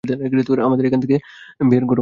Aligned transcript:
আমাদের 0.61 0.85
এখান 0.85 1.01
থেকে 1.01 1.15
বের 1.63 1.81
করো! 1.81 1.89